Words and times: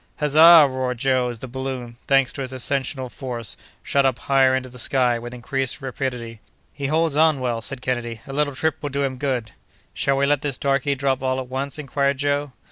"Huzza!" 0.19 0.65
roared 0.67 0.97
Joe, 0.97 1.29
as 1.29 1.37
the 1.37 1.47
balloon—thanks 1.47 2.33
to 2.33 2.41
its 2.41 2.51
ascensional 2.51 3.07
force—shot 3.07 4.03
up 4.03 4.17
higher 4.17 4.55
into 4.55 4.67
the 4.67 4.79
sky, 4.79 5.19
with 5.19 5.31
increased 5.31 5.79
rapidity. 5.79 6.39
"He 6.73 6.87
holds 6.87 7.15
on 7.15 7.39
well," 7.39 7.61
said 7.61 7.83
Kennedy; 7.83 8.19
"a 8.25 8.33
little 8.33 8.55
trip 8.55 8.81
will 8.81 8.89
do 8.89 9.03
him 9.03 9.17
good." 9.17 9.51
"Shall 9.93 10.17
we 10.17 10.25
let 10.25 10.41
this 10.41 10.57
darky 10.57 10.95
drop 10.95 11.21
all 11.21 11.39
at 11.39 11.49
once?" 11.49 11.77
inquired 11.77 12.17
Joe. 12.17 12.51